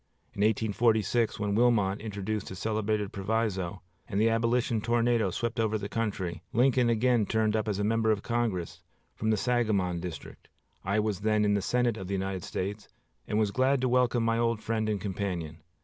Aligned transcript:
In 0.33 0.41
1846, 0.41 1.39
when 1.39 1.53
Wilmot 1.53 2.01
introduced 2.01 2.49
his 2.49 2.57
celebrated 2.57 3.13
proviso, 3.13 3.83
and 4.07 4.19
the 4.19 4.31
Abolition 4.31 4.81
tornado 4.81 5.29
swept 5.29 5.59
over 5.59 5.77
the 5.77 5.87
country, 5.87 6.41
Lincoln 6.53 6.89
again 6.89 7.27
turned 7.27 7.55
up 7.55 7.67
as 7.67 7.77
a 7.77 7.83
member 7.83 8.09
of 8.09 8.23
Congress 8.23 8.81
from 9.13 9.29
the 9.29 9.37
Sangamon 9.37 9.99
district. 9.99 10.49
I 10.83 10.99
was 10.99 11.19
then 11.19 11.45
in 11.45 11.53
the 11.53 11.61
Senate 11.61 11.97
of 11.97 12.07
the 12.07 12.15
United 12.15 12.41
States, 12.43 12.87
and 13.27 13.37
was 13.37 13.51
glad 13.51 13.79
to 13.81 13.87
welcome 13.89 14.25
my 14.25 14.39
old 14.39 14.63
friend 14.63 14.89
and 14.89 14.99
companion. 14.99 15.61